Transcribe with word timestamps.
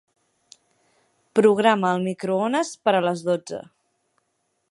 Programa 1.39 1.91
el 1.97 2.01
microones 2.07 2.73
per 2.87 2.97
a 3.01 3.05
les 3.09 3.23
dotze. 3.31 3.61